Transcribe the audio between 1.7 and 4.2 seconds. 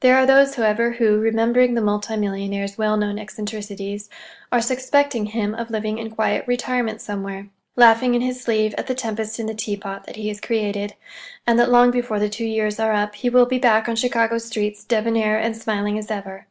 the multi millionaire's well known eccentricities,